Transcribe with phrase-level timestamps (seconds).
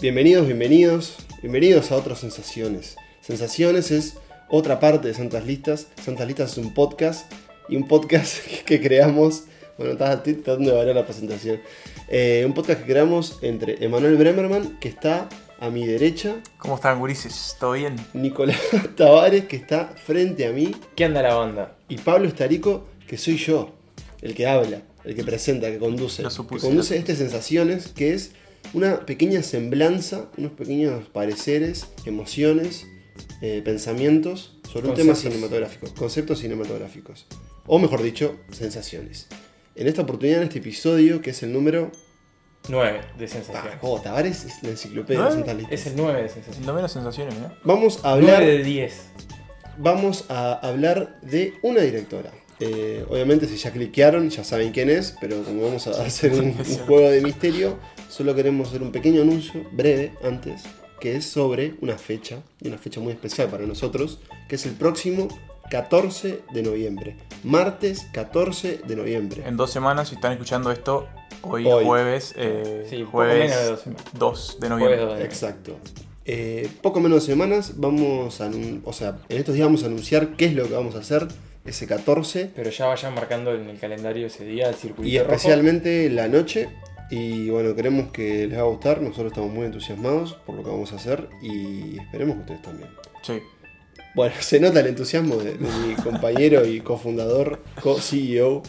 [0.00, 2.96] Bienvenidos, bienvenidos, bienvenidos a otras sensaciones.
[3.20, 4.16] Sensaciones es
[4.48, 5.88] otra parte de Santas Listas.
[6.02, 7.30] Santas Listas es un podcast
[7.68, 9.44] y un podcast que creamos.
[9.76, 11.60] Bueno, estás tratando de variar la presentación.
[12.08, 15.28] Eh, un podcast que creamos entre Emanuel Bremerman, que está
[15.58, 17.56] a mi derecha, ¿Cómo están, gurises?
[17.60, 17.96] ¿Todo bien?
[18.14, 18.58] Nicolás
[18.96, 21.76] Tavares, que está frente a mí, ¿Qué anda la banda?
[21.90, 23.74] y Pablo Estarico, que soy yo,
[24.22, 26.22] el que habla, el que presenta, que conduce.
[26.22, 28.32] Lo supuse, que conduce lo este Sensaciones, que es
[28.72, 32.86] una pequeña semblanza, unos pequeños pareceres, emociones,
[33.42, 37.26] eh, pensamientos sobre un tema cinematográfico, conceptos cinematográficos.
[37.66, 39.26] O mejor dicho, sensaciones.
[39.74, 41.90] En esta oportunidad, en este episodio, que es el número.
[42.68, 43.78] 9 de Ah, sensaciones.
[43.80, 45.28] oh, Tavares es la enciclopedia.
[45.70, 46.66] Es el 9 de sensaciones.
[46.66, 47.52] No menos sensaciones, ¿no?
[47.64, 48.40] Vamos a hablar.
[48.42, 48.94] 9 de 10.
[49.78, 52.30] vamos a hablar de una directora.
[52.60, 56.48] Eh, obviamente si ya cliquearon ya saben quién es, pero como vamos a hacer un,
[56.48, 56.54] un
[56.86, 60.62] juego de misterio, solo queremos hacer un pequeño anuncio breve antes,
[61.00, 64.18] que es sobre una fecha, y una fecha muy especial para nosotros,
[64.48, 65.28] que es el próximo
[65.70, 67.16] 14 de noviembre.
[67.44, 69.42] Martes 14 de noviembre.
[69.46, 71.06] En dos semanas, si están escuchando esto,
[71.42, 71.84] hoy, Hoy.
[71.84, 74.04] jueves, eh, Sí, poco jueves menos de dos semanas.
[74.18, 75.24] 2 de noviembre.
[75.24, 75.78] Exacto.
[76.26, 78.50] Eh, poco menos de semanas vamos a,
[78.84, 81.26] o sea, en estos días vamos a anunciar qué es lo que vamos a hacer
[81.64, 86.08] ese 14 Pero ya vayan marcando en el calendario ese día el circuito Y especialmente
[86.10, 86.68] la noche.
[87.10, 89.00] Y bueno, queremos que les va a gustar.
[89.02, 92.90] Nosotros estamos muy entusiasmados por lo que vamos a hacer y esperemos que ustedes también.
[93.22, 93.40] Sí.
[94.14, 98.62] Bueno, se nota el entusiasmo de, de mi compañero y cofundador, co-CEO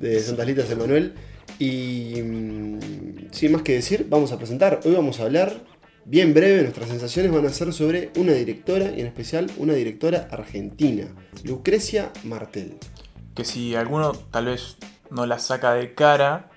[0.00, 1.14] de Santas Litas, Emanuel.
[1.58, 4.80] Y mm, sin más que decir, vamos a presentar.
[4.84, 5.60] Hoy vamos a hablar,
[6.04, 10.28] bien breve, nuestras sensaciones van a ser sobre una directora y en especial una directora
[10.30, 11.06] argentina,
[11.44, 12.74] Lucrecia Martel.
[13.34, 14.76] Que si alguno tal vez
[15.10, 16.50] no la saca de cara.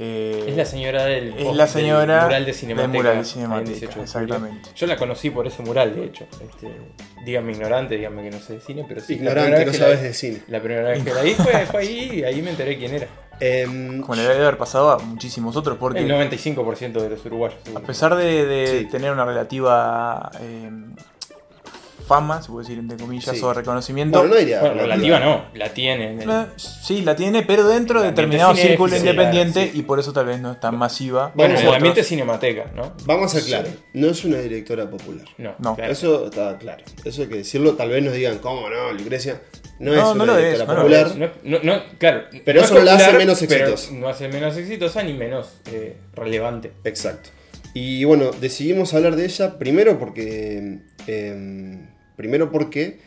[0.00, 2.92] eh, Es la señora del, Es la señora del mural de del Cinemateca.
[2.92, 4.02] mural de Cinemateca, 18 de julio.
[4.04, 4.68] exactamente.
[4.74, 6.26] Yo la conocí por ese mural, de hecho.
[6.44, 6.68] Este,
[7.24, 9.14] díganme ignorante, díganme que no sé de cine, pero sí.
[9.14, 10.42] la Ignorante, vez no que sabes la, de cine.
[10.48, 13.06] La primera vez que la vi fue, fue ahí y ahí me enteré quién era.
[13.40, 17.58] Em, Como le debe haber pasado a muchísimos otros, porque El 95% de los uruguayos.
[17.74, 18.86] a pesar de, de Sí.
[18.90, 20.70] tener una relativa eh,
[22.08, 23.44] fama, se puede decir entre comillas, Sí.
[23.44, 24.18] o reconocimiento.
[24.18, 24.60] bueno, no diría.
[24.60, 26.14] Bueno, relativa no, la tiene.
[26.22, 29.78] el- Eh, Sí, la tiene, pero dentro de determinado círculo sí, independiente sí.
[29.78, 31.30] y por eso tal vez no es tan masiva.
[31.34, 32.94] Bueno, en el ambiente cinemateca, ¿no?
[33.04, 35.26] Vamos a ser claros, no es una directora popular.
[35.36, 35.76] No, No.
[35.76, 35.92] claro.
[35.92, 36.82] Eso está claro.
[37.04, 37.74] Eso hay que decirlo.
[37.74, 38.92] Tal vez nos digan, ¿cómo no?
[38.92, 39.42] Lucrecia
[39.78, 41.16] no, No, es no una lo es, directora lo popular.
[41.16, 42.22] No, no, no, claro.
[42.44, 43.92] Pero no eso es no la hace menos exitosa.
[43.92, 46.72] No hace menos exitosa ni menos eh, relevante.
[46.84, 47.30] Exacto.
[47.74, 50.78] Y bueno, decidimos hablar de ella primero porque.
[51.06, 51.86] eh,
[52.18, 52.98] primero porque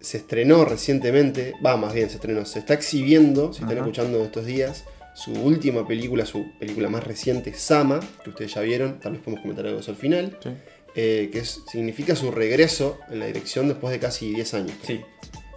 [0.00, 1.54] se estrenó recientemente.
[1.64, 2.44] Va, más bien, se estrenó.
[2.44, 4.84] Se está exhibiendo, si están escuchando estos días,
[5.14, 8.98] su última película, su película más reciente, Sama, que ustedes ya vieron.
[8.98, 10.36] Tal vez podemos comentar algo de eso al final.
[10.42, 10.50] Sí.
[10.98, 14.72] eh, que es- significa su regreso en la dirección después de casi 10 años.
[14.82, 15.02] Sí.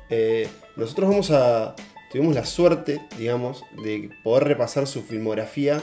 [0.10, 1.76] Eh, nosotros vamos a.
[2.12, 5.82] Tuvimos la suerte, digamos, de poder repasar su filmografía,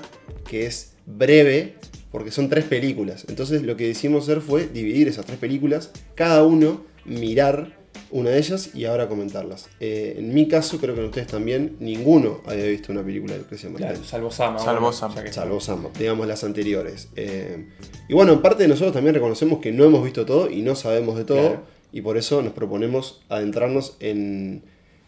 [0.49, 1.77] que es breve,
[2.11, 3.25] porque son tres películas.
[3.29, 7.77] Entonces lo que decidimos hacer fue dividir esas tres películas, cada uno mirar
[8.11, 9.69] una de ellas y ahora comentarlas.
[9.81, 13.41] Eh, en mi caso, creo que en ustedes también, ninguno había visto una película de
[13.41, 13.89] Lucrecia Martel.
[13.89, 14.59] Claro, salvo Sama.
[14.59, 15.33] Salvo bueno, Sama.
[15.33, 17.09] Salvo Sam, digamos las anteriores.
[17.17, 17.69] Eh,
[18.09, 20.75] y bueno, en parte de nosotros también reconocemos que no hemos visto todo y no
[20.75, 21.49] sabemos de todo.
[21.49, 21.77] Claro.
[21.93, 24.63] Y por eso nos proponemos adentrarnos en,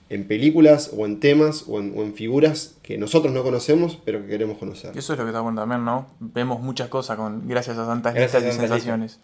[0.08, 4.22] en películas o en temas o en, o en figuras que nosotros no conocemos, pero
[4.22, 4.92] que queremos conocer.
[4.94, 6.08] Y eso es lo que está bueno también, ¿no?
[6.18, 9.20] Vemos muchas cosas con gracias a tantas Gracias listas y a tantas sensaciones.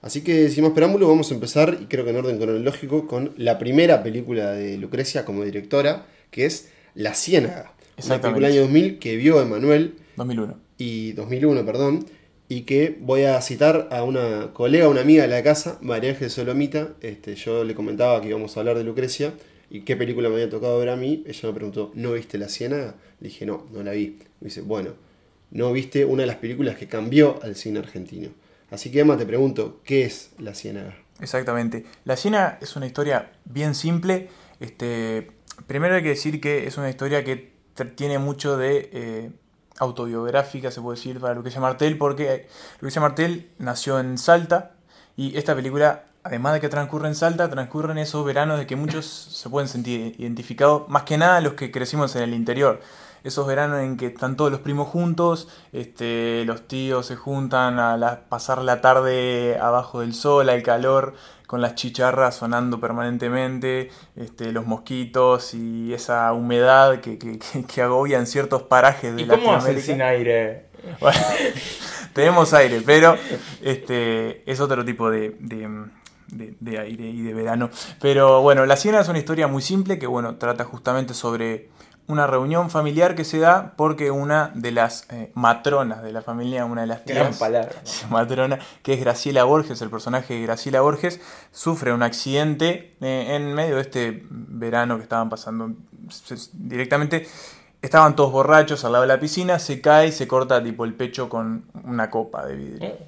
[0.00, 3.32] Así que sin más preámbulo, vamos a empezar, y creo que en orden cronológico, con
[3.36, 7.72] la primera película de Lucrecia como directora, que es La Ciénaga.
[8.04, 10.56] Una película del año 2000 que vio Emanuel 2001.
[10.78, 12.06] y 2001, perdón,
[12.48, 16.30] y que voy a citar a una colega, una amiga de la casa, María Ángel
[16.30, 16.94] Solomita.
[17.00, 19.34] Este, yo le comentaba que íbamos a hablar de Lucrecia
[19.68, 21.24] y qué película me había tocado ver a mí.
[21.26, 22.94] Ella me preguntó, ¿no viste La Ciénaga?
[23.20, 24.18] Le dije, no, no la vi.
[24.40, 24.92] Me dice, bueno,
[25.50, 28.30] no viste una de las películas que cambió al cine argentino.
[28.70, 30.94] Así que Emma, te pregunto, ¿qué es La Ciénaga?
[31.20, 31.84] Exactamente.
[32.04, 34.28] La Siena es una historia bien simple.
[34.60, 35.30] Este,
[35.66, 37.52] primero hay que decir que es una historia que
[37.96, 39.30] tiene mucho de eh,
[39.78, 44.72] autobiográfica, se puede decir, para Lucrecia Martel, porque Lucrecia Martel nació en Salta
[45.16, 48.76] y esta película, además de que transcurre en Salta, transcurre en esos veranos de que
[48.76, 52.80] muchos se pueden sentir identificados, más que nada los que crecimos en el interior.
[53.24, 57.96] Esos veranos en que están todos los primos juntos, este, los tíos se juntan a
[57.96, 61.14] la- pasar la tarde abajo del sol, al calor,
[61.46, 67.82] con las chicharras sonando permanentemente, este, los mosquitos y esa humedad que, que, que- que
[67.82, 70.66] agobia en ciertos parajes de ¿Y cómo hacen sin aire?
[71.00, 71.18] Bueno,
[72.12, 73.16] tenemos aire, pero
[73.62, 75.68] este, es otro tipo de, de,
[76.28, 77.70] de- de aire y de verano.
[78.00, 81.68] Pero bueno, La Siena es una historia muy simple que bueno, trata justamente sobre
[82.08, 86.64] una reunión familiar que se da porque una de las eh, matronas de la familia,
[86.64, 87.70] una de las Gran tías, palabra.
[88.10, 91.20] matrona, que es Graciela Borges, el personaje de Graciela Borges,
[91.52, 95.72] sufre un accidente eh, en medio de este verano que estaban pasando.
[96.54, 97.28] Directamente
[97.82, 100.94] estaban todos borrachos al lado de la piscina, se cae y se corta tipo el
[100.94, 102.88] pecho con una copa de vidrio.
[102.88, 103.06] Eh,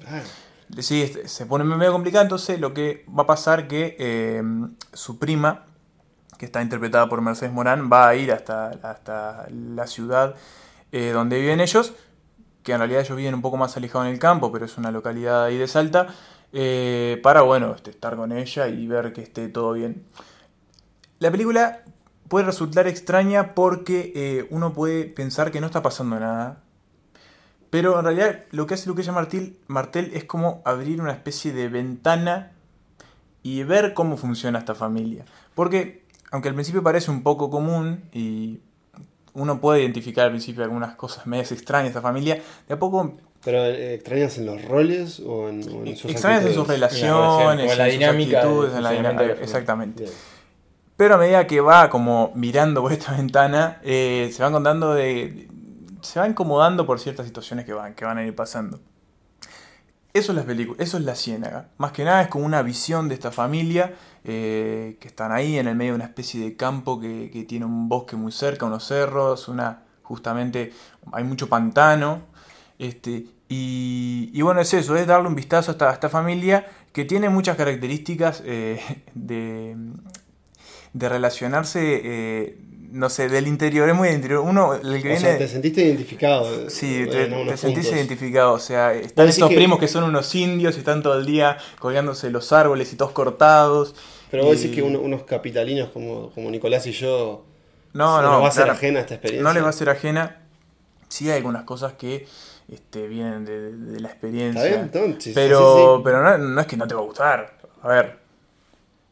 [0.79, 4.41] Sí, este, se pone medio complicado, entonces lo que va a pasar que
[4.93, 5.65] su prima,
[6.41, 10.33] que está interpretada por Mercedes Morán, va a ir hasta, hasta la ciudad
[10.91, 11.93] eh, donde viven ellos,
[12.63, 14.89] que en realidad ellos viven un poco más alejados en el campo, pero es una
[14.89, 16.07] localidad ahí de Salta,
[16.51, 20.03] eh, para, bueno, este, estar con ella y ver que esté todo bien.
[21.19, 21.83] La película
[22.27, 26.57] puede resultar extraña porque eh, uno puede pensar que no está pasando nada,
[27.69, 31.69] pero en realidad lo que hace Lucrecia Martel, Martel es como abrir una especie de
[31.69, 32.53] ventana
[33.43, 35.23] y ver cómo funciona esta familia.
[35.53, 36.00] Porque,
[36.31, 38.59] aunque al principio parece un poco común y
[39.33, 43.17] uno puede identificar al principio algunas cosas medias extrañas de esta familia, de a poco
[43.43, 47.71] ¿Pero eh, extrañas en los roles o en, o en sus extrañas en sus relaciones,
[47.71, 50.03] En la en sus dinámica actitudes, en la dinámica- exactamente.
[50.03, 50.15] Bien.
[50.95, 55.47] Pero a medida que va como mirando por esta ventana, eh, se van contando de.
[56.01, 58.79] se va incomodando por ciertas situaciones que van, que van a ir pasando.
[60.13, 61.69] Eso es la película, eso es la ciénaga.
[61.77, 63.93] Más que nada es como una visión de esta familia
[64.25, 67.87] eh, que están ahí en el medio de una especie de campo que, tiene un
[67.87, 70.73] bosque muy cerca, unos cerros, una justamente
[71.13, 72.23] hay mucho pantano.
[72.77, 76.65] Este, y, y bueno, es eso, es darle un vistazo a esta, a esta familia
[76.91, 78.81] que tiene muchas características eh,
[79.13, 79.77] de,
[80.93, 82.57] de relacionarse, eh,
[82.91, 84.41] no sé, del interior, es muy del interior.
[84.41, 85.19] Uno, el que O viene...
[85.19, 86.69] sea, te sentiste identificado.
[86.69, 88.53] Sí, en te, te sentís identificado.
[88.53, 92.27] O sea, están que- primos que son unos indios y están todo el día colgándose
[92.27, 93.95] de los árboles y todos cortados.
[94.29, 97.43] Pero vos decís que uno- unos capitalinos como, como Nicolás y yo
[97.93, 98.31] No, se no.
[98.33, 99.43] nos va a ser claro, ajena esta experiencia.
[99.47, 100.41] No les va a ser ajena.
[101.09, 102.25] Sí hay algunas cosas que
[102.71, 104.61] este, vienen de, de la experiencia.
[104.63, 105.33] Está bien, entonces.
[105.35, 106.01] pero sí, sí.
[106.05, 107.57] pero no, no es que no te va a gustar.
[107.81, 108.20] A ver.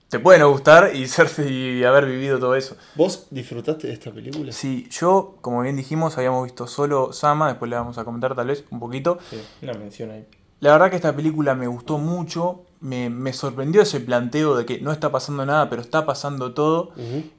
[0.10, 2.76] Te puede no gustar y, ser, y haber vivido todo eso.
[2.96, 4.52] ¿Vos disfrutaste de esta película?
[4.52, 8.48] Sí, yo, como bien dijimos, habíamos visto solo Sama, después le vamos a comentar tal
[8.48, 9.20] vez un poquito.
[9.30, 10.26] Sí, una mención ahí.
[10.62, 14.82] La verdad que esta película me gustó mucho, me, me sorprendió ese planteo de que
[14.82, 16.92] no está pasando nada, pero está pasando todo.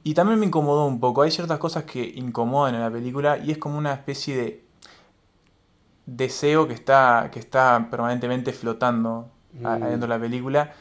[0.03, 1.21] Y también me incomodó un poco.
[1.21, 4.65] Hay ciertas cosas que incomodan en la película y es como una especie de
[6.07, 10.03] deseo que está, que está permanentemente flotando Mm.
[10.07, 10.73] la película,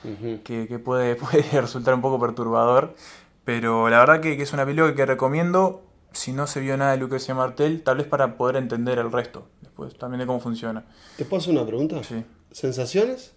[0.44, 2.94] que, que puede, puede resultar un poco perturbador.
[3.44, 5.82] Pero la verdad que, que es una película que recomiendo
[6.12, 9.48] si no se vio nada de Lucrecia Martel, tal vez para poder entender el resto
[9.60, 10.84] después, también de cómo funciona.
[11.16, 12.02] ¿Te puedo hacer una pregunta?
[12.02, 12.24] Sí.
[12.50, 13.34] ¿Sensaciones?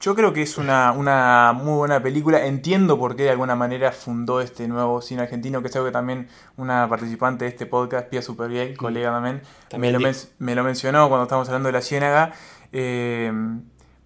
[0.00, 2.46] Yo creo que es una, una muy buena película.
[2.46, 5.92] Entiendo por qué de alguna manera fundó este nuevo cine argentino, que es algo que
[5.92, 10.62] también una participante de este podcast, Pia Superviel, colega también, También me, lo me lo
[10.62, 12.32] mencionó cuando estábamos hablando de la Ciénaga.
[12.70, 13.32] eh,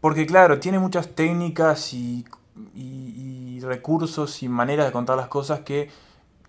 [0.03, 2.27] porque claro, tiene muchas técnicas y,
[2.75, 5.89] y- y recursos y maneras de contar las cosas que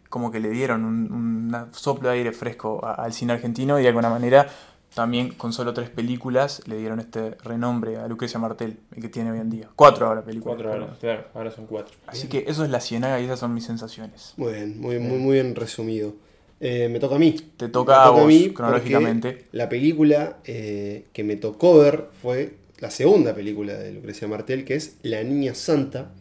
[0.10, 3.84] como que le dieron un, un soplo de aire fresco a- al cine argentino y
[3.84, 4.48] de alguna manera
[4.94, 9.32] también con solo tres películas le dieron este renombre a Lucrecia Martel, el que tiene
[9.32, 9.70] hoy en día.
[9.76, 10.58] Cuatro ahora películas.
[10.58, 11.96] Cuatro horas, claro, ahora son cuatro.
[12.06, 14.34] Así que eso es la ciénaga y esas son mis sensaciones.
[14.38, 16.14] Muy bien, muy, muy, muy bien resumido.
[16.60, 17.32] Eh, me toca a mí.
[17.58, 19.48] Te toca a vos, cronológicamente.
[19.52, 24.76] La película eh, que me tocó ver fue la segunda película de Lucrecia Martel, que
[24.76, 26.12] es La Niña Santa,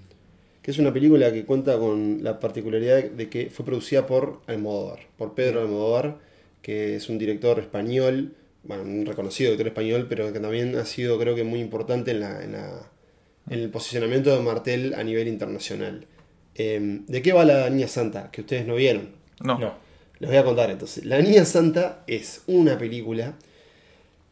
[0.62, 5.00] que es una película que cuenta con la particularidad de que fue producida por Almodóvar,
[5.16, 6.18] por Pedro Almodóvar,
[6.62, 11.18] que es un director español, bueno, un reconocido director español, pero que también ha sido
[11.18, 12.90] creo que muy importante en, la, en, la-
[13.50, 16.06] en el posicionamiento de Martel a nivel internacional.
[16.54, 18.30] Eh, ¿De qué va La Niña Santa?
[18.30, 19.08] Que ustedes no vieron.
[19.42, 19.58] No.
[19.58, 19.74] No.
[20.20, 21.04] Les voy a contar entonces.
[21.04, 23.34] La Niña Santa es una película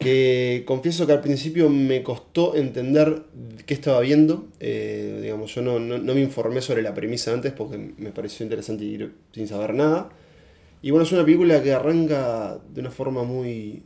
[0.00, 3.25] que confieso que al principio me costó entender
[3.66, 4.49] qué estaba viendo.
[4.59, 8.45] Eh, digamos, yo no, no- no me informé sobre la premisa antes porque me pareció
[8.45, 10.09] interesante ir sin saber nada.
[10.83, 13.83] Y bueno, es una película que arranca de una forma muy,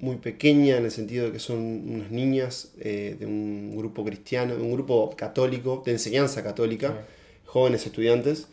[0.00, 4.56] muy pequeña en el sentido de que son unas niñas eh, de un grupo cristiano,
[4.56, 7.06] de un grupo católico, de enseñanza católica,
[7.46, 8.48] jóvenes estudiantes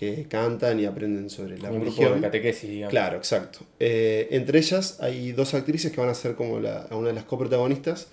[0.00, 2.14] que cantan y aprenden sobre la un grupo religión.
[2.14, 2.90] de catequesis, digamos.
[2.90, 3.58] Claro, exacto.
[3.78, 7.24] Eh, entre ellas hay dos actrices que van a ser como la, una de las
[7.24, 8.06] coprotagonistas.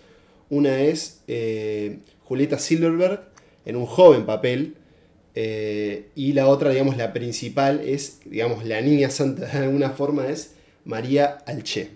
[0.49, 3.21] Una es eh, Julieta Silverberg
[3.65, 4.75] en un joven papel.
[5.33, 10.27] eh, y la otra, digamos, la principal es, digamos, la niña santa de alguna forma
[10.27, 11.91] es María Alché.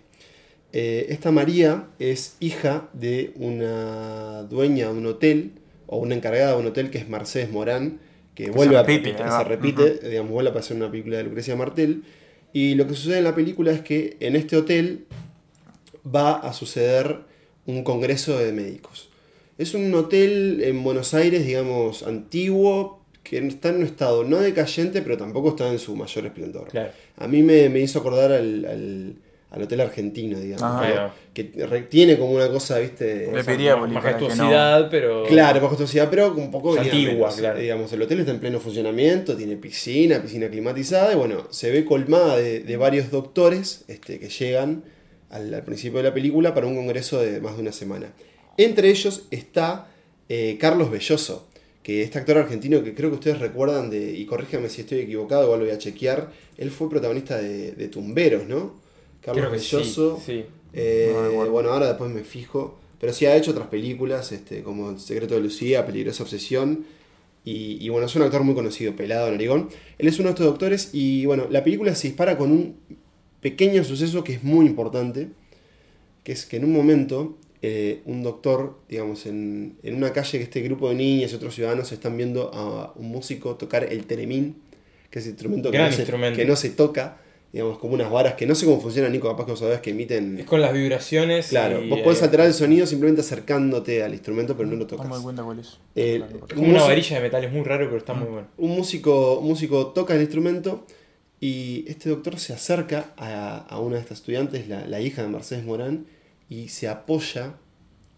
[0.71, 5.51] Eh, esta María es hija de una dueña de un hotel,
[5.87, 7.99] o una encargada de un hotel que es Mercedes Morán,
[8.35, 8.83] que, Que vuelve se a
[9.39, 12.03] se repite, digamos, vuelve a pasar una película de Lucrecia Martel.
[12.53, 15.05] Y lo que sucede en la película es que en este hotel
[16.03, 17.19] va a suceder
[17.65, 19.09] un congreso de médicos.
[19.57, 25.01] Es un hotel en Buenos Aires, digamos, antiguo, que está en un estado no decayente,
[25.01, 26.67] pero tampoco está en su mayor esplendor.
[26.69, 26.91] Claro.
[27.17, 29.15] A mí me, me hizo acordar al, al-
[29.51, 30.61] al hotel argentino, digamos.
[30.61, 30.79] ¿no?
[30.79, 31.13] Ahí va.
[31.33, 35.23] que re- tiene como una cosa, viste, Le O sea, majestuosidad, pero.
[35.25, 37.59] Claro, bajo sociedad, pero un poco antigua, claro.
[37.59, 41.85] Digamos, el hotel está en pleno funcionamiento, tiene piscina, piscina climatizada, y bueno, se ve
[41.85, 44.83] colmada de, de varios doctores este, que llegan
[45.29, 48.13] al, al principio de la película para un congreso de más de una semana.
[48.57, 49.87] Entre ellos está
[50.29, 51.47] eh, Carlos Belloso,
[51.83, 55.43] que este actor argentino que creo que ustedes recuerdan de, y corríjame si estoy equivocado,
[55.45, 58.79] igual lo voy a chequear, él fue protagonista de, de Tumberos, ¿no?
[59.21, 60.19] Carlos Creo que Belloso.
[60.25, 60.43] sí.
[60.73, 62.77] Eh, No bueno, ahora después me fijo.
[62.99, 66.85] Pero sí ha hecho otras películas, este, como El secreto de Lucía, Peligrosa Obsesión.
[67.43, 69.69] Y, y bueno, es un actor muy conocido, pelado, narigón.
[69.97, 72.75] Él es uno de estos doctores y bueno, la película se dispara con un
[73.41, 75.29] pequeño suceso que es muy importante.
[76.23, 80.43] Que es que en un momento, eh, un doctor, digamos, en, en una calle que
[80.43, 84.57] este grupo de niñas y otros ciudadanos están viendo a un músico tocar el teremín,
[85.09, 86.37] que es el instrumento que, Gran no se, instrumento.
[86.37, 87.17] que no se toca,
[87.51, 89.89] digamos, como unas varas que no sé cómo funciona, Nico, capaz que vos sabés que
[89.89, 90.39] emiten...
[90.39, 91.47] Es con las vibraciones.
[91.49, 94.87] Claro, y, vos podés eh, alterar el sonido simplemente acercándote al instrumento, pero no lo
[94.87, 95.07] tocas.
[95.07, 95.77] No me cuenta cuál es.
[95.95, 98.47] Eh, Es un, como una varilla de metal, es muy raro, pero está muy bueno.
[98.57, 100.85] un músico, un músico toca el instrumento
[101.41, 105.27] y este doctor se acerca a, a una de estas estudiantes, la, la hija de
[105.27, 106.05] Mercedes Morán,
[106.49, 107.55] y se apoya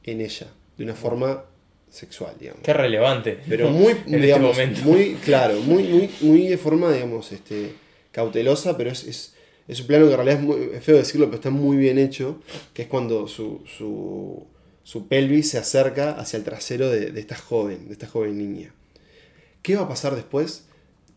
[0.03, 0.47] en ella
[0.77, 1.45] de una forma
[1.89, 2.61] sexual, digamos.
[2.63, 3.39] Qué relevante.
[3.47, 4.89] Pero muy, en digamos, este momento.
[4.89, 7.73] muy, claro, muy, muy, muy de forma, digamos, este,
[8.13, 9.33] cautelosa, pero es, es,
[9.67, 12.39] es un plano que en realidad es, muy, feo decirlo, pero está muy bien hecho,
[12.73, 14.47] que es cuando su, su,
[14.83, 18.73] su pelvis se acerca hacia el trasero de, de esta joven, de esta joven niña.
[19.61, 20.65] ¿Qué va a pasar después?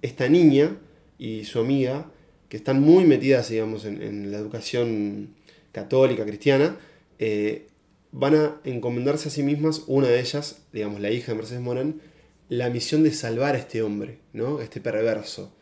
[0.03, 0.77] Esta niña
[1.19, 2.11] y su amiga,
[2.49, 5.35] que están muy metidas, digamos, en, en la educación
[5.73, 6.77] católica, cristiana,
[7.19, 7.69] eh,
[8.13, 12.01] van a encomendarse a sí mismas, una de ellas, digamos, la hija de Mercedes Morán,
[12.49, 14.61] la misión de salvar a este hombre, ¿no?
[14.61, 15.53] Este perverso.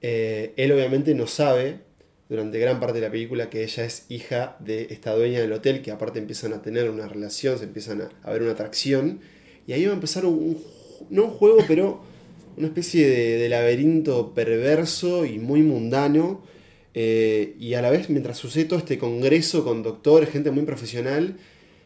[0.00, 1.80] Eh, él obviamente no sabe,
[2.28, 5.82] durante gran parte de la película, que ella es hija de esta dueña del hotel,
[5.82, 9.20] que aparte empiezan a tener una relación, se empiezan a, ver una atracción,
[9.66, 10.58] y ahí va a empezar un,
[11.10, 12.02] no un juego, pero
[12.56, 16.42] una especie de, de laberinto perverso y muy mundano,
[16.94, 21.36] eh, y a la vez mientras sucede todo este congreso con doctores, gente muy profesional,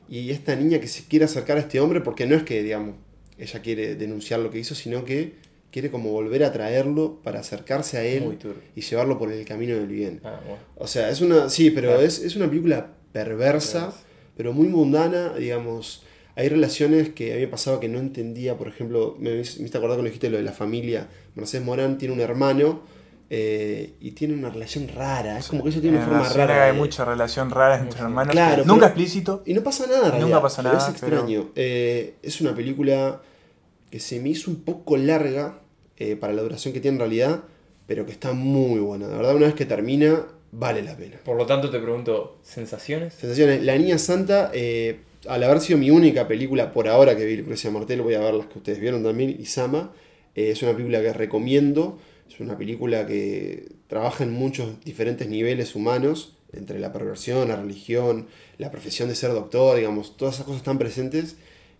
[0.09, 2.97] y esta niña que se quiere acercar a este hombre, porque no es que, digamos,
[3.39, 5.33] ella quiere denunciar lo que hizo, sino que
[5.75, 8.39] quiere como volver a traerlo para acercarse a él
[8.77, 10.21] y llevarlo por el camino del bien.
[10.23, 10.59] Ah, bueno.
[10.77, 11.49] O sea, es una.
[11.51, 12.03] Sí, pero Claro.
[12.07, 13.93] es, es una película perversa,
[14.37, 16.05] pero muy mundana, digamos.
[16.37, 19.77] Hay relaciones que a mí me pasaba que no entendía, por ejemplo, me me hiciste
[19.79, 21.09] acordar cuando dijiste lo de la familia.
[21.35, 22.83] Mercedes Morán tiene un hermano
[23.31, 25.39] eh, y tiene una relación rara.
[25.39, 26.65] Es como que ella tiene una forma rara.
[26.67, 28.31] hay de- mucha relación rara entre hermanos.
[28.33, 29.43] Claro, Nunca pero- explícito.
[29.45, 31.51] Y no pasa nada, Nunca pasa pero nada, Es extraño.
[31.57, 33.23] Eh, es una película
[33.91, 35.61] que se me hizo un poco larga
[35.97, 37.45] eh, para la duración que tiene en realidad,
[37.87, 39.09] pero que está muy buena.
[39.09, 41.19] De verdad, una vez que termina, vale la pena.
[41.25, 43.15] Por lo tanto, te pregunto, ¿sensaciones?
[43.15, 43.63] Sensaciones.
[43.63, 47.71] La Niña Santa, eh, al haber sido mi única película por ahora que vi Lucrecia
[47.71, 49.93] Martel, voy a ver las que ustedes vieron también, y Sama,
[50.35, 51.99] eh, es una película que recomiendo.
[52.29, 58.27] Es una película que trabaja en muchos diferentes niveles humanos, entre la perversión, la religión,
[58.59, 61.37] la profesión de ser doctor, digamos, todas esas cosas están presentes.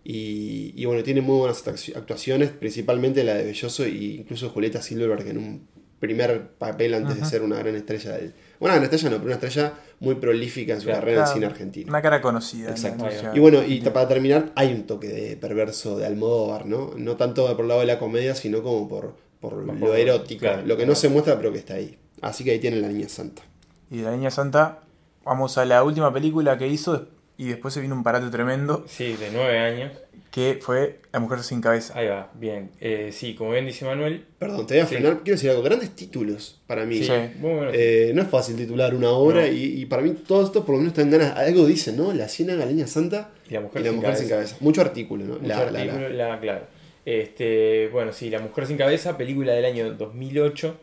[0.07, 4.79] Y, y bueno, tiene muy buenas actu- actuaciones, principalmente la de Belloso e incluso Julieta
[4.81, 5.67] Silverberg en un
[5.99, 9.25] primer papel antes de ser una gran estrella del, Bueno, una gran estrella no, pero
[9.25, 10.99] una estrella muy prolífica en su Claro.
[11.01, 11.89] carrera en cine argentino.
[11.89, 12.69] Una cara conocida.
[12.69, 13.07] Exacto.
[13.33, 16.91] Y bueno, y para terminar, hay un toque de perverso de Almodóvar, ¿no?
[16.97, 20.67] No tanto por el lado de la comedia, sino como por, por lo erótico, claro,
[20.67, 21.97] lo que no se muestra pero que está ahí.
[22.21, 23.41] Así que ahí tienen la niña santa.
[23.89, 24.81] Y de la Niña Santa,
[25.23, 29.13] vamos a la última película que hizo y después se vino un parate tremendo Sí,
[29.13, 29.91] de nueve años.
[30.31, 31.97] que fue La Mujer Sin Cabeza.
[31.97, 32.71] Ahí va, bien.
[32.81, 34.25] Eh, sí, como bien dice Manuel.
[34.37, 34.95] Perdón, te voy a Sí.
[34.95, 35.13] frenar.
[35.23, 35.61] Quiero decir algo.
[35.63, 36.97] Grandes títulos para mí.
[36.97, 37.11] Sí, Sí.
[37.39, 37.71] muy bueno.
[37.73, 39.47] Eh, no es fácil titular una obra No.
[39.53, 41.37] y, y para mí todo esto por lo menos están ganas.
[41.37, 42.11] Algo dicen, ¿no?
[42.13, 44.21] La ciénaga, la niña santa y la mujer, y la sin, mujer cabeza.
[44.23, 44.57] sin cabeza.
[44.59, 45.33] Mucho artículo, ¿no?
[45.35, 45.79] Mucho La- la- la.
[45.93, 46.67] artículo, la- claro.
[47.05, 50.77] Este, bueno, sí, La Mujer Sin Cabeza, película del año 2008.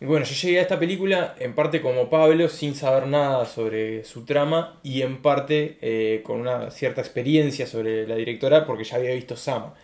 [0.00, 4.02] Y bueno, yo llegué a esta película en parte como Pablo, sin saber nada sobre
[4.04, 8.96] su trama y en parte eh, con una cierta experiencia sobre la directora porque ya
[8.96, 9.74] había visto Sama.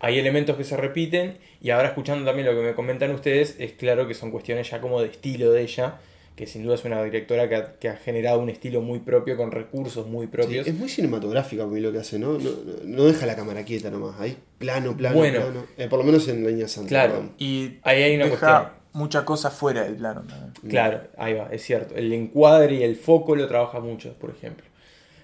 [0.00, 3.72] Hay elementos que se repiten y ahora escuchando también lo que me comentan ustedes, es
[3.72, 6.00] claro que son cuestiones ya como de estilo de ella,
[6.34, 9.36] que sin duda es una directora que ha, que ha generado un estilo muy propio,
[9.36, 10.66] con recursos muy Sí, propios.
[10.66, 12.38] es muy cinematográfica mí lo que hace, ¿no?
[12.38, 12.50] No,
[12.84, 14.18] no- deja la cámara quieta nomás.
[14.18, 15.40] Ahí plano, plano, Bueno.
[15.42, 15.66] plano.
[15.76, 16.88] Eh, por lo menos en la línea santa.
[16.88, 17.12] Claro.
[17.12, 17.32] perdón.
[17.38, 18.79] Y Ahí hay una deja cuestión.
[18.92, 20.24] Mucha cosa fuera del plano.
[20.68, 21.94] Claro, ahí va, es cierto.
[21.94, 24.66] El encuadre y el foco lo trabaja mucho, por ejemplo.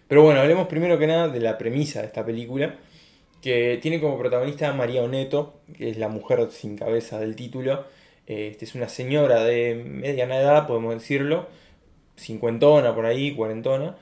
[0.09, 2.77] Pero bueno, hablemos primero que nada de la premisa de esta película,
[3.43, 7.85] que tiene como protagonista a María Oneto, que es la mujer sin cabeza del título.
[8.27, 11.47] Este es una señora de mediana edad, podemos decirlo,
[12.17, 13.97] cincuentona por ahí, cuarentona,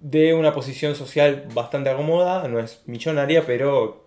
[0.00, 4.06] de una posición social bastante acomodada, no es millonaria, pero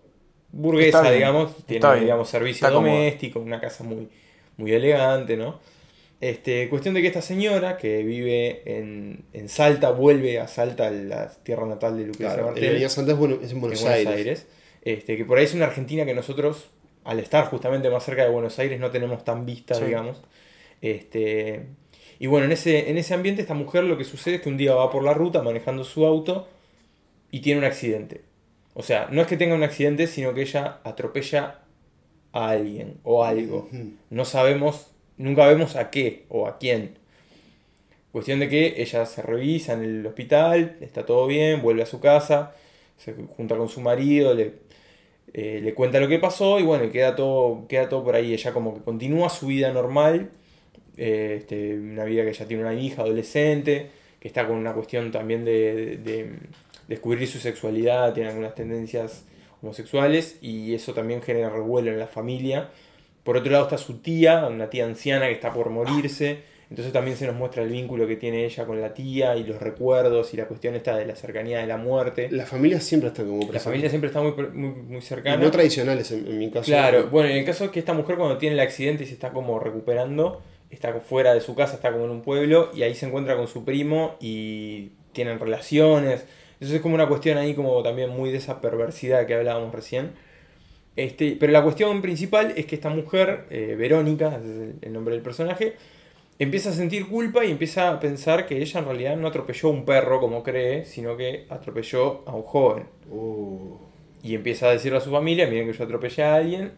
[0.52, 4.10] burguesa, digamos, tiene digamos, servicio doméstico, una casa muy,
[4.62, 5.60] muy elegante, ¿no?
[6.22, 11.30] Este, cuestión de que esta señora, que vive en, en Salta, vuelve a Salta, la
[11.44, 13.98] tierra natal de Lucrecia Claro, Martel, en santa es, bueno, es en en Buenos, Buenos
[13.98, 14.16] Aires.
[14.16, 14.48] Aires.
[14.84, 16.70] Este, que por ahí es una Argentina que nosotros,
[17.04, 19.86] al estar justamente más cerca de Buenos Aires, no tenemos tan vista, Sí.
[19.86, 20.22] digamos.
[20.82, 21.66] Este,
[22.20, 24.58] y bueno, en ese, en ese ambiente, esta mujer lo que sucede es que un
[24.58, 26.48] día va por la ruta manejando su auto
[27.32, 28.22] y tiene un accidente.
[28.76, 31.61] O sea, no es que tenga un accidente, sino que ella atropella
[32.34, 33.70] a alguien o algo.
[34.10, 36.96] No sabemos, nunca vemos a qué o a quién.
[38.12, 42.00] Cuestión de que ella se revisa en el hospital, está todo bien, vuelve a su
[42.02, 42.54] casa,
[42.98, 44.54] se junta con su marido, le,
[45.34, 48.34] eh, le cuenta lo que pasó y bueno, queda todo, queda todo por ahí.
[48.34, 50.30] Ella como que continúa su vida normal,
[50.98, 53.88] eh, este, una vida que ella tiene una hija adolescente,
[54.20, 56.30] que está con una cuestión también de, de- de
[56.90, 59.24] descubrir su sexualidad, tiene algunas tendencias
[59.62, 62.70] homosexuales y eso también genera revuelo en la familia.
[63.24, 66.50] Por otro lado está su tía, una tía anciana que está por morirse.
[66.70, 69.60] Entonces también se nos muestra el vínculo que tiene ella con la tía y los
[69.62, 72.30] recuerdos y la cuestión esta de la cercanía de la muerte.
[72.32, 73.64] Las familias siempre están como La presentes.
[73.64, 75.36] familia siempre está muy, muy, muy Y cercana.
[75.44, 76.66] no tradicionales en, en mi caso.
[76.68, 79.14] Claro, bueno, en el caso es que esta mujer cuando tiene el accidente y se
[79.14, 82.96] está como recuperando, está fuera de su casa, está como en un pueblo y ahí
[82.96, 86.24] se encuentra con su primo y tienen relaciones.
[86.62, 90.14] Eso es como una cuestión ahí como también muy de esa perversidad que hablábamos recién.
[90.96, 94.94] Este, pero la cuestión principal es que esta mujer, eh, Verónica, ese es el, el
[94.94, 95.76] nombre del personaje,
[96.40, 99.72] empieza a sentir culpa y empieza a pensar que ella en realidad no atropelló a
[99.72, 102.86] un perro como cree, sino que atropelló a un joven.
[103.10, 103.78] Uh,
[104.24, 106.74] Y empieza a decirle a su familia, miren que yo atropellé a alguien,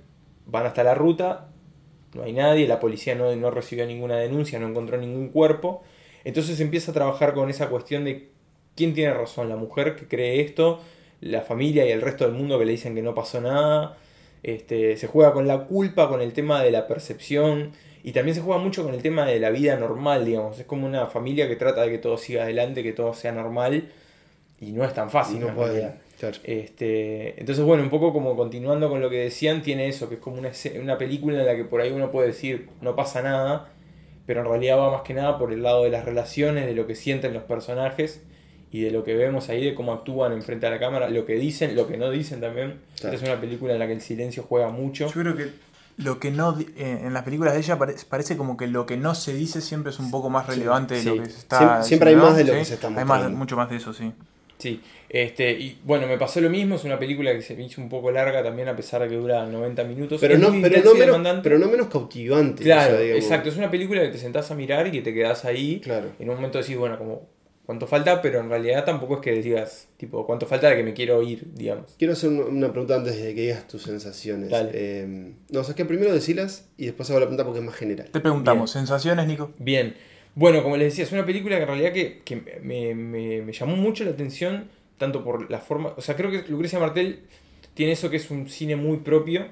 [0.46, 1.50] van hasta la ruta,
[2.14, 5.84] no hay nadie, la policía no, no recibió ninguna denuncia, no encontró ningún cuerpo.
[6.24, 8.33] Entonces empieza a trabajar con esa cuestión de
[8.76, 10.80] quién tiene razón, la mujer que cree esto,
[11.22, 13.98] la familia y el resto del mundo que le dicen que no pasó nada.
[14.44, 17.72] Este, se juega con la culpa, con el tema de la percepción
[18.04, 20.60] y también se juega mucho con el tema de la vida normal, digamos.
[20.60, 23.90] Es como una familia que trata de que todo siga adelante, que todo sea normal
[24.60, 25.40] y no es tan fácil.
[25.40, 25.94] no puede.
[26.20, 26.38] Claro.
[26.44, 30.22] Este, entonces, bueno, un poco como continuando con lo que decían, tiene eso, que es
[30.22, 33.72] como una, una película en la que por ahí uno puede decir no pasa nada,
[34.26, 36.86] pero en realidad va más que nada por el lado de las relaciones, de lo
[36.86, 38.22] que sienten los personajes
[38.74, 41.36] y de lo que vemos ahí, de cómo actúan enfrente a la cámara, lo que
[41.36, 42.80] dicen, lo que no dicen también.
[43.00, 43.16] Claro.
[43.16, 45.06] Es una película en la que el silencio juega mucho.
[45.08, 45.52] Yo creo que
[45.98, 48.98] lo que no eh, en las películas de ella pare- parece como que lo que
[48.98, 51.08] no se dice siempre es un poco más relevante de sí.
[51.08, 52.60] lo que se está Siempre- siempre hay más de lo ¿sí?
[52.60, 53.38] que se está Hay más, mostrando.
[53.38, 54.12] mucho más de eso, sí.
[54.58, 57.82] Sí, este, y bueno, me pasó lo mismo, es una película que se me hizo
[57.82, 60.22] un poco larga también a pesar de que dura 90 minutos.
[60.22, 61.42] Pero Es no, pero, no menos, demandante.
[61.44, 62.64] pero no menos cautivante.
[62.64, 63.24] Claro, o sea, digamos.
[63.24, 63.50] exacto.
[63.50, 65.80] Es una película que te sentás a mirar y que te quedás ahí.
[65.84, 66.08] Claro.
[66.18, 67.28] En un momento decís, bueno, como,
[67.66, 68.22] ¿cuánto falta?
[68.22, 71.46] Pero en realidad tampoco es que digas, tipo, ¿cuánto falta de que me quiero ir,
[71.54, 71.96] digamos?
[71.98, 74.50] Quiero hacer una- pregunta antes de que digas tus sensaciones.
[74.50, 74.72] Dale.
[74.74, 77.76] Eh, no, o sea, que primero decilas y después hago la pregunta porque es más
[77.76, 78.10] general.
[78.12, 79.52] Te preguntamos, ¿sensaciones, Nico?
[79.60, 79.96] Bien.
[80.36, 83.54] Bueno, como les decía, es una película que en realidad que, que me, me- me
[83.54, 85.94] llamó mucho la atención, tanto por la forma.
[85.96, 87.20] O sea, creo que Lucrecia Martel
[87.76, 89.46] tiene eso que es un cine muy propio.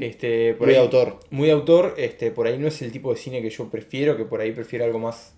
[0.00, 1.20] Este, por Muy ahí- autor.
[1.30, 4.16] Muy de autor, este, por ahí no es el tipo de cine que yo prefiero,
[4.16, 5.34] que por ahí prefiero algo más.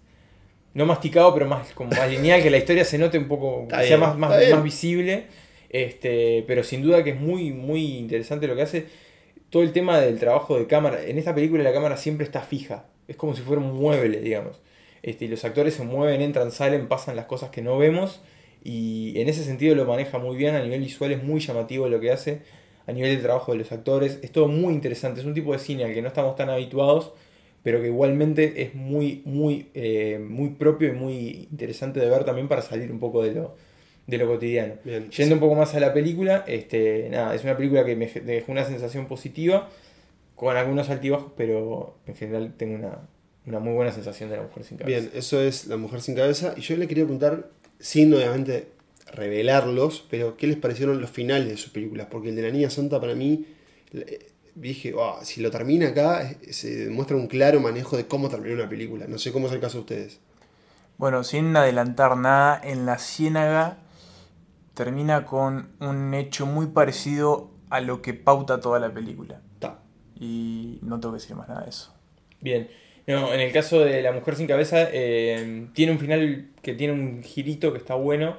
[0.75, 3.85] No masticado, pero más, como más lineal, que la historia se note un poco, que
[3.85, 5.27] sea más, más, más visible.
[5.71, 8.87] Este, pero sin duda que es muy, muy interesante lo que hace.
[9.51, 11.03] Todo el tema del trabajo de cámara.
[11.03, 12.87] En esta película la cámara siempre está fija.
[13.07, 14.61] Es como si fuera un mueble, digamos.
[15.03, 18.21] Este, y los actores se mueven, entran, salen, pasan las cosas que no vemos.
[18.63, 20.55] Y en ese sentido lo maneja muy bien.
[20.55, 22.43] A nivel visual es muy llamativo lo que hace.
[22.87, 24.19] A nivel del trabajo de los actores.
[24.23, 25.21] Es todo muy interesante.
[25.21, 27.13] Es un tipo de cine al que no estamos tan habituados.
[27.69, 32.49] Pero que igualmente es muy, muy, eh, muy propio y muy interesante de ver también
[32.49, 33.57] para salir un poco de lo,
[34.07, 34.77] de lo cotidiano.
[34.85, 35.11] Bien.
[35.11, 38.53] Yendo un poco más a la película, este, nada, es una película que me dejó
[38.53, 39.69] una sensación positiva,
[40.35, 43.01] con algunos altibajos, pero en general tengo una,
[43.45, 45.01] una muy buena sensación de la mujer sin cabeza.
[45.01, 46.55] Bien, eso es La Mujer Sin Cabeza.
[46.57, 48.69] Y yo le quería preguntar, sin obviamente
[49.13, 52.07] revelarlos, pero ¿qué les parecieron los finales de sus películas?
[52.11, 53.45] Porque el de La Niña Santa para mí,
[54.61, 58.69] dije, "Oh, si lo termina acá, se demuestra un claro manejo de cómo terminar una
[58.69, 59.07] película.
[59.09, 60.21] No sé cómo es el caso de ustedes.
[60.97, 63.79] Bueno, sin adelantar nada, en la ciénaga
[64.75, 69.41] termina con un hecho muy parecido a lo que pauta toda la película.
[69.59, 69.81] Ta.
[70.19, 71.95] Y no tengo que decir más nada de eso.
[72.41, 72.69] Bien.
[73.07, 76.93] No, en el caso de La Mujer sin Cabeza, eh, tiene un final que tiene
[76.93, 78.37] un girito que está bueno.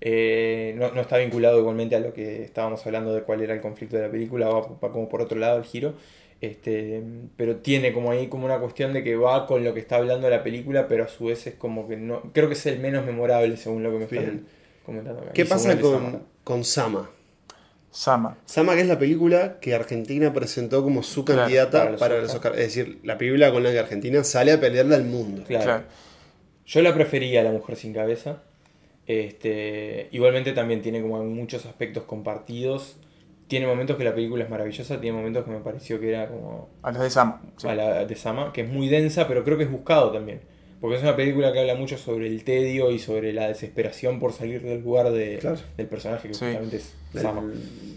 [0.00, 3.60] Eh, no, no está vinculado igualmente a lo que estábamos hablando de cuál era el
[3.60, 5.94] conflicto de la película, va, va como por otro lado el giro.
[6.42, 7.02] Este,
[7.36, 10.28] pero tiene como ahí como una cuestión de que va con lo que está hablando
[10.28, 12.22] la película, pero a su vez es como que no.
[12.34, 14.46] Creo que es el menos memorable según lo que me están Bien.
[14.84, 15.32] comentando acá.
[15.32, 16.20] ¿Qué Y pasa con, Sama.
[16.44, 17.10] con Sama?
[17.90, 18.36] Sama.
[18.44, 22.24] Sama, que es la película que Argentina presentó como su Claro, candidata para para los
[22.24, 22.52] los, Oscar.
[22.52, 22.62] Oscar.
[22.66, 25.42] Es decir, la película con la que Argentina sale a pelearle al mundo.
[25.46, 25.64] Claro.
[25.64, 25.84] Claro.
[26.66, 28.42] Yo la prefería a La Mujer sin Cabeza.
[29.06, 32.96] Este, igualmente también tiene como muchos aspectos compartidos.
[33.48, 36.68] Tiene momentos que la película es maravillosa, tiene momentos que me pareció que era como
[36.82, 37.40] A los de Sama.
[37.56, 37.68] sí.
[37.68, 40.40] a la de Sama, que es muy densa, pero creo que es buscado también.
[40.80, 44.32] Porque es una película que habla mucho sobre el tedio y sobre la desesperación por
[44.32, 45.58] salir del lugar de- Claro.
[45.76, 46.44] del personaje que Sí.
[46.44, 47.42] justamente es El- Sama.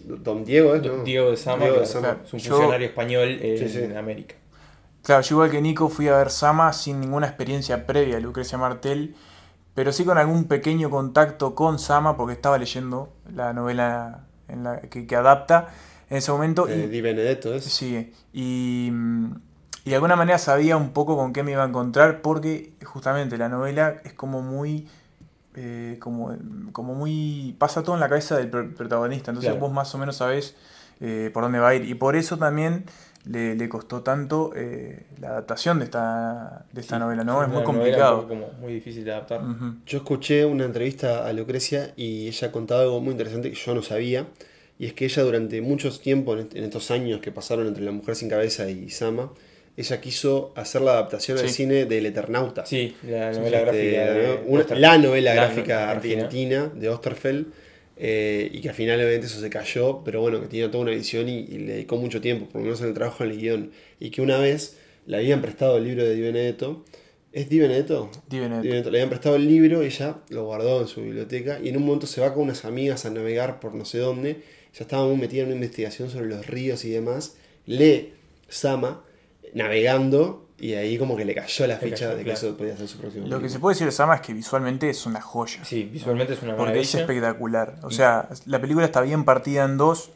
[0.06, 0.84] Don Diego, ¿es?
[0.84, 1.04] no?
[1.04, 3.80] Diego de Sama, Diego de es un Yo- funcionario español eh, Sí, sí.
[3.84, 4.36] en América.
[5.04, 8.58] Claro, yo igual que Nico fui a ver Sama sin ninguna experiencia previa a Lucrecia
[8.58, 9.16] Martel,
[9.76, 14.82] pero sí con algún pequeño contacto con Sama porque estaba leyendo la novela en la
[14.82, 15.68] que, que adapta
[16.10, 16.68] en ese momento.
[16.68, 17.64] Eh, y, Di Benedetto, ¿es?
[17.66, 19.32] sí, y, mm,
[19.86, 23.38] y de alguna manera sabía un poco con qué me iba a encontrar porque justamente
[23.38, 24.88] la novela es como muy...
[25.56, 26.36] eh, como,
[26.72, 27.56] como muy...
[27.60, 29.62] pasa todo en la cabeza del pr- protagonista, entonces Claro.
[29.66, 30.56] vos más o menos sabés
[31.02, 31.86] eh, por dónde va a ir.
[31.86, 32.84] Y por eso también
[33.26, 37.44] le, le costó tanto eh, la adaptación de esta, de esta Sí, novela, ¿no?
[37.44, 38.28] Es muy complicado.
[38.28, 39.42] como muy difícil de adaptar.
[39.86, 43.82] Yo escuché una entrevista a Lucrecia y ella contaba algo muy interesante que yo no
[43.82, 44.26] sabía.
[44.78, 47.84] Y es que ella durante muchos tiempos, en est- en estos años que pasaron entre
[47.84, 49.30] La Mujer sin Cabeza y Sama,
[49.76, 51.54] ella quiso hacer la adaptación al Sí.
[51.54, 52.66] cine del Eternauta.
[52.66, 54.76] Sí, la novela Este, gráfica.
[54.76, 57.48] la novela la gráfica no- argentina de Osterfeld.
[58.00, 60.92] Eh, y que al final obviamente eso se cayó, pero bueno, que tenía toda una
[60.92, 63.38] visión y, y le dedicó mucho tiempo, por lo menos en el trabajo en el
[63.38, 63.72] guion.
[64.00, 66.86] Y que una vez le habían prestado el libro de Di Benedetto.
[67.32, 68.10] ¿Es Di Benedetto?
[68.30, 68.62] Di Benedetto.
[68.62, 68.90] Di Benedetto.
[68.92, 72.08] Le habían prestado el libro, ella lo guardó en su biblioteca y en un momento
[72.08, 74.44] se va con unas amigas a navegar por no sé dónde.
[74.74, 77.36] Ya estaba muy metida en una investigación sobre los ríos y demás.
[77.66, 78.14] Lee
[78.48, 79.04] Sama
[79.54, 82.38] navegando y ahí como que le cayó la ficha cayó, de que claro.
[82.48, 84.90] eso podía ser su próximo Lo que se puede decir de Sama es que visualmente
[84.90, 85.64] es una joya.
[85.64, 87.76] Sí, visualmente es una Porque es espectacular.
[87.84, 90.12] O sea, la película está bien partida en dos.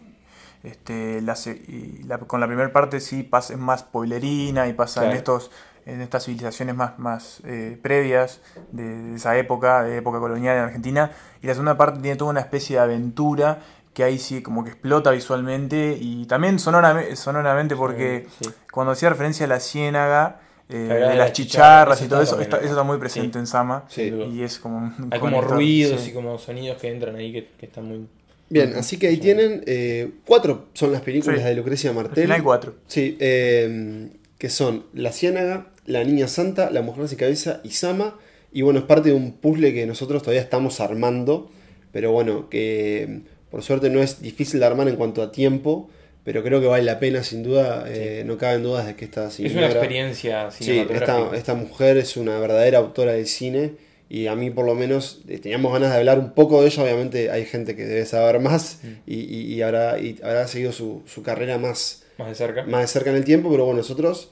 [0.63, 4.73] Este, la, se- y la- con la primera parte sí pasa, es más spoilerina y
[4.73, 5.51] pasa en estos
[5.85, 8.39] en estas civilizaciones más, más eh, previas
[8.71, 11.11] de, de esa época, de época colonial en Argentina.
[11.41, 13.59] Y la segunda parte tiene toda una especie de aventura
[13.93, 18.49] que ahí sí como que explota visualmente y también sonorame- sonoramente porque Sí.
[18.71, 22.39] cuando hacía referencia a la ciénaga, eh, de la las chicharra, chicharras y todo eso,
[22.41, 23.39] eso está muy presente Sí.
[23.39, 23.85] en Sama.
[23.95, 26.09] Y es como Hay como conector, ruidos sí.
[26.09, 28.07] y como sonidos que entran ahí que, que están muy.
[28.49, 31.45] Bien, así que ahí tienen eh, cuatro son las películas Sí.
[31.45, 32.23] de Lucrecia Martel.
[32.23, 32.75] final cuatro.
[32.87, 38.15] Sí, eh, que son La Ciénaga, La Niña Santa, La Mujer sin Cabeza y Sama.
[38.51, 41.49] Y bueno, es parte de un puzzle que nosotros todavía estamos armando.
[41.91, 43.21] Pero bueno, que
[43.53, 45.89] por suerte no es difícil de armar en cuanto a tiempo.
[46.23, 47.85] Pero creo que vale la pena, sin duda.
[47.87, 51.19] eh, no caben dudas de que esta Es una experiencia Sí, cinematográfica.
[51.25, 53.73] esta, esta mujer es una verdadera autora de cine
[54.09, 56.81] y a mí por lo menos eh, teníamos ganas de hablar un poco de ella,
[56.83, 58.87] obviamente hay gente que debe saber más Mm.
[59.05, 62.63] y, y- y habrá, y habrá seguido su, su carrera más, Más de cerca.
[62.63, 64.29] más de cerca en el tiempo, pero bueno, nosotros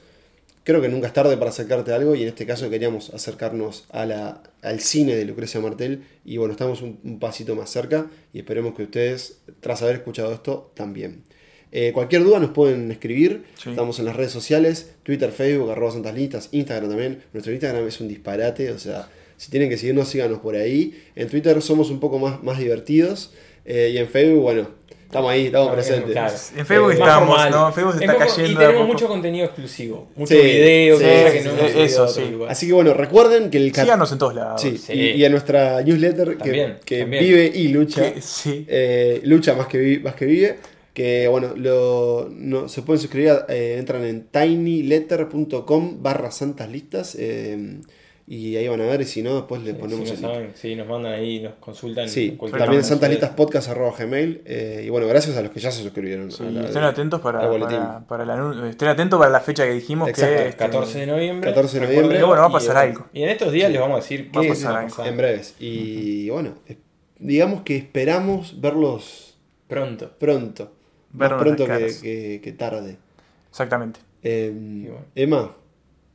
[0.64, 3.84] creo que nunca es tarde para acercarte a algo y en este caso queríamos acercarnos
[3.90, 8.10] a la, al cine de Lucrecia Martel y bueno, estamos un, un pasito más cerca
[8.32, 11.22] y esperemos que ustedes, tras haber escuchado esto, también.
[11.74, 13.70] Eh, cualquier duda nos pueden escribir, Sí.
[13.70, 17.22] estamos en las redes sociales, Twitter, Facebook, arroba Santas Listas, Instagram también.
[17.32, 21.02] Nuestro Instagram es un disparate, o sea, si tienen que seguirnos, síganos por ahí.
[21.16, 23.32] En Twitter somos un poco más, más divertidos
[23.64, 24.68] eh, y en Facebook, bueno,
[25.12, 26.12] estamos ahí, estamos presentes.
[26.12, 26.34] claro.
[26.56, 27.50] En Facebook Más estamos, formal.
[27.50, 27.68] ¿no?
[27.68, 30.08] En Facebook se Es está cayendo Y a tenemos mucho contenido exclusivo.
[30.16, 32.30] Mucho Sí, video, sí, cosas sí, que no sí, hemos eso subido a otro sí.
[32.30, 32.50] lugar.
[32.50, 34.60] Así que bueno, recuerden que el cat- Síganos en todos lados.
[34.62, 34.92] Sí, Sí.
[34.94, 37.24] Y, y en nuestra newsletter que, También, que también.
[37.24, 38.12] vive y lucha.
[38.14, 38.64] Que- sí.
[38.68, 40.58] Eh, lucha más que, vi- más que vive.
[40.94, 47.16] Que bueno, lo, no, se pueden suscribir, eh, entran en tinyletter.com barra santas listas.
[47.18, 47.80] eh,
[48.26, 50.54] y ahí van a ver, y si no, después le Sí, ponemos si el link.
[50.54, 52.08] sí, nos mandan ahí, nos consultan.
[52.08, 52.82] Sí, también momento.
[52.86, 54.42] santaslistaspodcast.gmail.
[54.44, 56.30] Eh, y bueno, gracias a los que ya se suscribieron.
[56.30, 58.64] Sí, la- estén atentos para, para, para el anuncio.
[58.66, 61.50] Estén atentos para la fecha que dijimos Exacto, que este, 14 de noviembre.
[61.50, 62.22] 14 de noviembre.
[62.22, 63.06] Bueno, va a Y, pasar algo.
[63.12, 65.04] Y en estos días les vamos a decir Va a qué pasar algo.
[65.04, 65.54] En breves.
[65.58, 66.76] Y bueno, es-
[67.18, 69.36] digamos que esperamos verlos
[69.68, 70.10] Pronto.
[70.18, 70.72] pronto.
[71.12, 72.96] Más pronto que, que- que tarde.
[73.50, 74.00] Exactamente.
[74.22, 75.04] Eh, bueno.
[75.14, 75.56] Emma,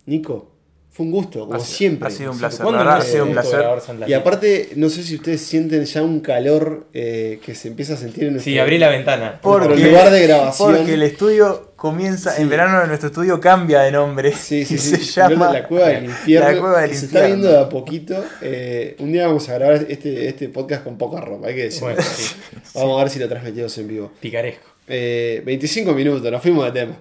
[0.06, 0.52] Nico,
[0.98, 2.08] Fue un gusto, como Ha sido- siempre.
[2.08, 3.66] ha sido un placer, ¿Cuándo la verdad, no ha sido un placer.
[4.08, 7.98] Y aparte, no sé si ustedes sienten ya un calor eh, que se empieza a
[7.98, 9.40] sentir en nuestro, Sí, abrí la ventana.
[9.40, 10.76] Por el lugar de grabación.
[10.76, 12.42] Porque el estudio comienza, Sí.
[12.42, 14.32] en verano nuestro estudio cambia de nombre.
[14.34, 14.96] Sí, sí, y sí.
[14.96, 16.52] se llama La Cueva del Infierno.
[16.52, 17.28] La Cueva del que se Infierno.
[17.28, 18.26] está viendo de a poquito.
[18.42, 21.90] Eh, un día vamos a grabar este, este podcast con poca ropa, hay que decirlo.
[21.90, 22.34] Bueno, sí.
[22.74, 24.12] Vamos a ver si lo transmitimos en vivo.
[24.20, 24.66] Picaresco.
[24.88, 26.98] Eh, 25 minutos, nos fuimos de tema.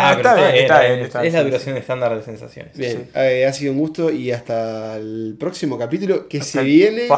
[0.00, 2.76] Ah, pero está bien, está bien, está Es la sí, duración estándar de sensaciones.
[2.76, 7.08] Bien, eh, ha sido un gusto y hasta el próximo capítulo que se viene.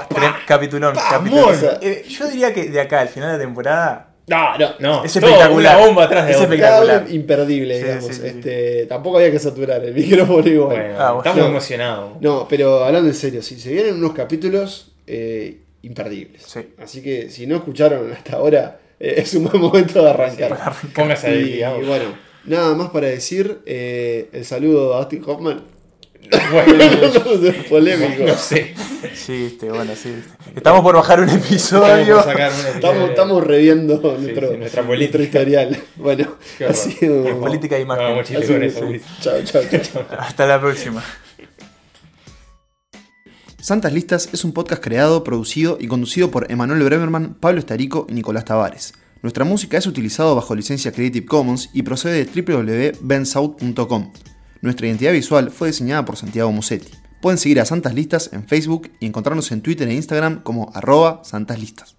[0.47, 1.55] Capitulón, pa, capitulón.
[1.81, 4.13] Eh, yo diría que de acá al final de la temporada.
[4.29, 5.77] No, no, No, Es todo espectacular.
[5.77, 7.07] Una bomba atrás de Es espectacular.
[7.11, 8.05] Imperdible, Sí, digamos.
[8.07, 8.27] sí, sí, sí.
[8.27, 10.77] este, Tampoco había que saturar el micrófono igual.
[10.77, 11.47] Bueno, Ah, estamos No.
[11.47, 12.13] emocionados.
[12.21, 16.43] No, pero hablando en serio, si se vienen unos capítulos eh, imperdibles.
[16.45, 16.61] Sí.
[16.83, 20.59] Así que si no escucharon hasta ahora, eh, es un buen momento de arrancar.
[20.93, 21.87] Póngase ahí, Y, digamos.
[21.87, 22.05] bueno,
[22.47, 25.63] nada más para decir eh, el saludo a Dustin Hoffman.
[26.51, 26.85] Bueno,
[27.71, 28.25] Polémico.
[28.25, 28.75] no sé.
[29.15, 30.13] Sí, este, bueno, sí.
[30.57, 32.19] Estamos por bajar un episodio.
[32.19, 35.81] Estamos, estamos reviendo nuestro, sí, nuestra nuestro historial.
[35.95, 36.37] Bueno,
[36.69, 37.39] ha sido.
[37.39, 38.25] Política de imagen.
[39.21, 40.05] Chao, chao, chao.
[40.19, 41.05] Hasta la próxima.
[43.61, 48.15] Santas Listas es un podcast creado, producido y conducido por Emanuel Bremerman, Pablo Estarico y
[48.15, 48.95] Nicolás Tavares.
[49.23, 54.13] Nuestra música es utilizada bajo licencia Creative Commons y procede de www.bensouth.com.
[54.61, 56.93] Nuestra identidad visual fue diseñada por Santiago Musetti.
[57.21, 61.23] Pueden seguir a Santas Listas en Facebook y encontrarnos en Twitter e Instagram como arroba
[61.25, 61.97] Santas Listas.